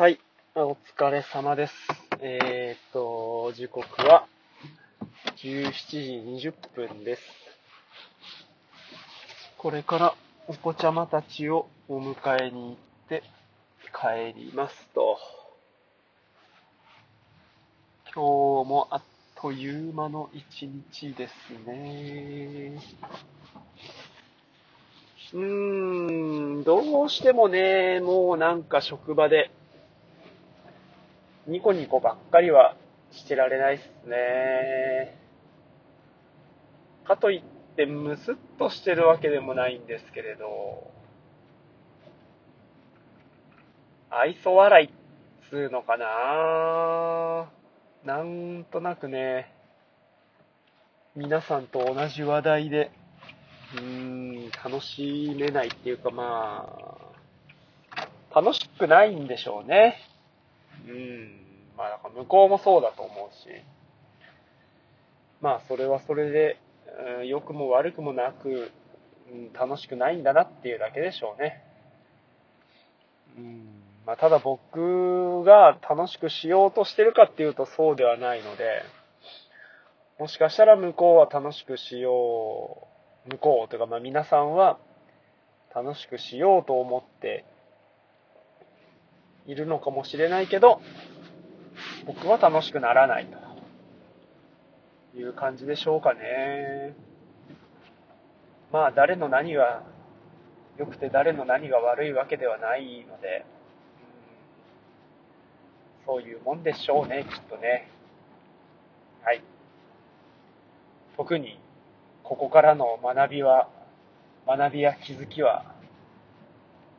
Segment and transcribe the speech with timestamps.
[0.00, 0.18] はい。
[0.54, 1.74] お疲れ様です。
[2.20, 4.26] えーっと、時刻は
[5.36, 5.72] 17
[6.40, 7.22] 時20分です。
[9.58, 10.14] これから
[10.48, 12.14] お子ちゃまたちをお迎
[12.46, 12.76] えに行っ
[13.10, 13.22] て
[13.92, 15.18] 帰りますと。
[18.14, 19.02] 今日もあっ
[19.34, 21.32] という間の一日です
[21.66, 22.80] ね。
[25.34, 29.50] うーん、どうしてもね、もうなんか職場で、
[31.46, 32.76] ニコニコばっかりは
[33.10, 35.16] してられないっすね。
[37.04, 37.42] かといっ
[37.76, 40.90] て、ムスッとしてるわけでもないんですけれど、
[44.10, 44.90] 愛想笑いっ
[45.48, 49.52] つうのかなぁなんとなくね、
[51.16, 52.90] 皆さんと同じ話題で、
[53.74, 56.66] うーん、楽しめないっていうかま
[58.32, 59.96] あ、楽しくないんでしょうね。
[60.90, 61.40] うん。
[61.76, 63.48] まあ、だから向こうもそうだと思うし。
[65.40, 66.58] まあ、それはそれで、
[67.20, 68.70] うん、良くも悪くもなく、
[69.32, 71.64] うん、楽しくないんだなっていうだけでしょうね。
[73.38, 73.80] うん。
[74.06, 78.82] まあ、ただ僕が楽しくしようとしてるかっていうとそうではないので、
[80.18, 82.88] もしかしたら向こうは楽しくしよ
[83.26, 84.78] う、向こうというかまあ皆さんは
[85.74, 87.44] 楽しくしようと思って
[89.50, 90.80] いるのかもしれないけど、
[92.06, 96.94] 僕は楽しくならないという感じでしょうかね。
[98.72, 99.82] まあ誰の何が
[100.78, 103.44] 良くて誰の何が悪いわけではないので、
[106.06, 107.90] そういうもんでしょうね、きっとね。
[109.24, 109.42] はい。
[111.16, 111.58] 特に
[112.22, 113.68] ここからの学びは、
[114.46, 115.64] 学びや気づきは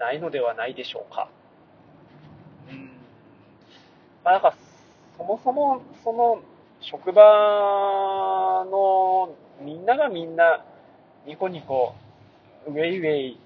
[0.00, 1.30] ないのではないでしょうか。
[4.24, 4.54] まあなんか、
[5.16, 6.42] そもそも、その、
[6.80, 10.64] 職場のみんながみんな、
[11.26, 11.94] ニコニコ、
[12.66, 13.38] ウェイウェイ、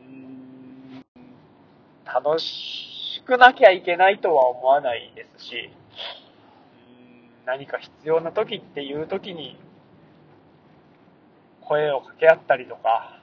[0.00, 1.04] うーん、
[2.04, 9.58] 楽しくなきゃいけないとは思わないですし、うーん何か必要な時っていう時に、
[11.60, 13.20] 声を掛け合ったりとか、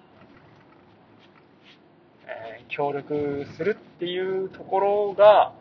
[2.28, 5.54] えー協力するっていうところが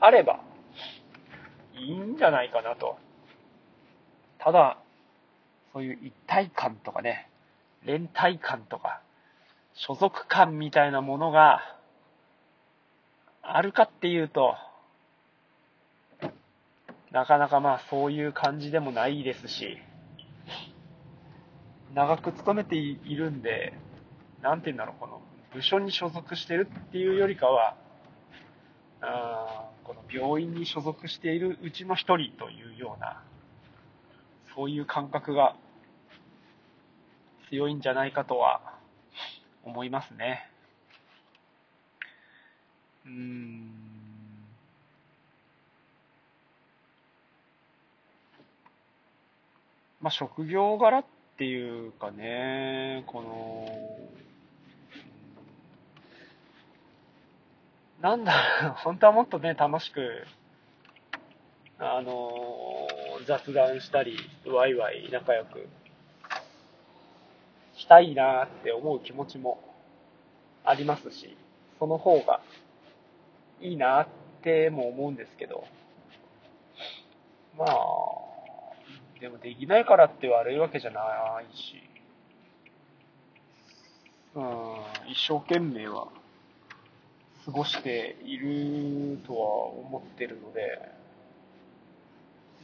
[0.00, 0.40] あれば。
[1.74, 2.98] いいんじゃないかなと。
[4.38, 4.78] ただ、
[5.72, 7.28] そういう一体感とかね、
[7.84, 9.00] 連帯感とか、
[9.74, 11.60] 所属感みたいなものが
[13.42, 14.56] あるかっていうと、
[17.12, 19.78] なかなかまあそういう感じでもないですし、
[21.94, 23.72] 長く勤めているんで、
[24.42, 25.22] なんて言うんだろう、この
[25.54, 27.76] 部署に所属してるっていうよりかは、
[29.88, 33.22] この病院に所属しているうちの一人というような、
[34.54, 35.56] そういう感覚が
[37.48, 38.60] 強いんじゃないかとは
[39.64, 40.50] 思いますね。
[43.06, 43.70] うん。
[50.02, 51.04] まあ、職業柄っ
[51.38, 53.66] ていうかね、この、
[58.00, 58.32] なんだ、
[58.84, 60.26] 本当はもっとね、楽しく、
[61.78, 64.16] あのー雑談したり、
[64.46, 65.66] ワイワイ仲良く
[67.76, 69.60] したいなって思う気持ちも
[70.64, 71.36] ありますし、
[71.78, 72.40] その方が
[73.60, 74.08] いいなっ
[74.42, 75.64] ても思うんですけど、
[77.56, 77.68] まあ、
[79.20, 81.00] でもできないからって悪いわけじゃな
[81.42, 81.82] いし、
[84.34, 86.08] うん、一生懸命は。
[87.48, 90.82] 過ごしているとは思ってるので、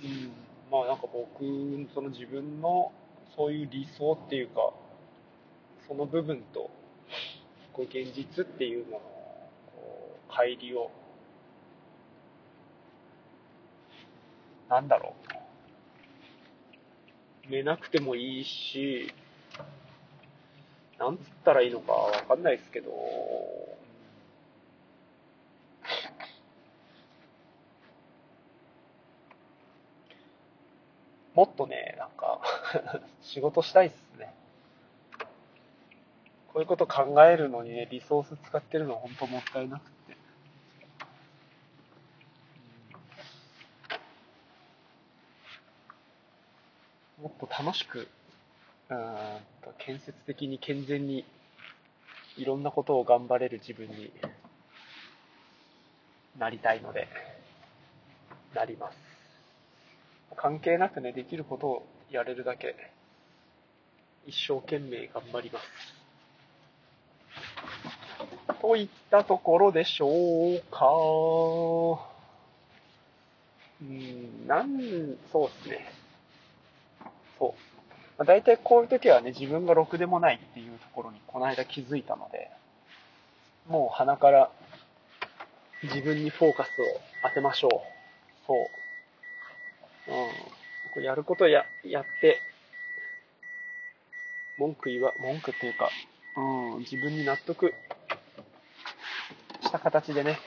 [0.04, 0.30] うん、
[0.70, 1.42] まあなんか僕、
[1.94, 2.92] その自分の
[3.34, 4.74] そういう理想っていうか、
[5.88, 6.70] その部分と、
[7.72, 9.00] こう現実っていうものの
[9.74, 10.90] こう乖離を、
[14.68, 15.14] なんだろ
[17.46, 19.10] う、埋めなくてもいいし、
[20.98, 22.92] なんつったらいいのかわかんないですけど、
[31.34, 32.40] もっとね、なんか、
[33.22, 34.32] 仕事したいっすね。
[36.52, 40.16] こういうこと考えるのにね、リソース使ってるのは本当もったいなくて。
[47.20, 48.08] もっと楽しく、
[48.90, 49.16] うん
[49.62, 51.24] と建設的に健全に
[52.36, 54.12] いろんなことを頑張れる自分に
[56.38, 57.08] なりたいので、
[58.54, 59.13] なります。
[60.36, 62.74] 関係なくね、できることをやれるだけ、
[64.26, 65.66] 一生懸命頑張ります。
[68.60, 70.86] といったところでしょうか。
[73.82, 75.92] うん、なん、そうですね。
[77.38, 77.50] そう。
[78.16, 82.50] まあ、大体こういう時はね、自分がろくでもないっていうところにこの間気づいたので、
[83.68, 84.50] もう鼻から
[85.82, 86.70] 自分にフォーカスを
[87.28, 87.70] 当てましょう。
[88.46, 88.83] そう。
[91.00, 91.02] う。
[91.02, 92.40] やることや、やって、
[94.58, 95.90] 文句言わ、文句っていうか、
[96.36, 97.72] うん、自分に納得
[99.62, 100.38] した形でね、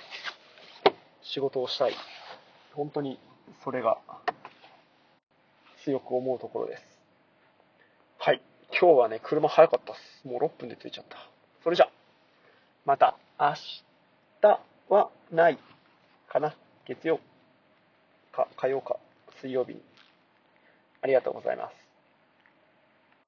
[1.22, 1.94] 仕事をしたい。
[2.74, 3.20] 本当に
[3.64, 3.98] それが
[5.84, 6.84] 強く思うところです。
[8.20, 8.42] はい。
[8.70, 10.28] 今日はね、車早かったっす。
[10.28, 11.18] もう6分で着いちゃった。
[11.64, 11.90] それじゃ、
[12.86, 13.54] また明
[14.42, 14.60] 日
[14.90, 15.58] はない
[16.30, 16.56] かな。
[16.86, 17.20] 月曜
[18.32, 18.98] か火曜か
[19.42, 19.82] 水曜日に。
[21.08, 21.87] ありがとうございます。